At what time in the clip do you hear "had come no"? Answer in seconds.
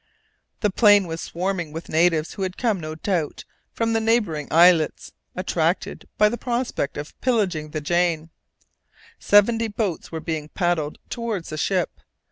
2.41-2.95